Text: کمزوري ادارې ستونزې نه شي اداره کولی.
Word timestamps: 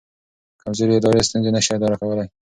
کمزوري 0.61 0.93
ادارې 0.95 1.27
ستونزې 1.27 1.51
نه 1.55 1.61
شي 1.65 1.71
اداره 1.75 1.95
کولی. 2.01 2.25